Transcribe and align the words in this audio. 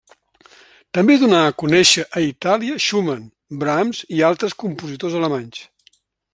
També 0.97 1.17
donà 1.23 1.41
a 1.47 1.51
conèixer 1.63 2.05
a 2.07 2.23
Itàlia 2.29 2.79
Schumann, 2.87 3.29
Brahms 3.65 4.03
i 4.19 4.25
altres 4.31 4.59
compositors 4.65 5.19
alemanys. 5.21 5.65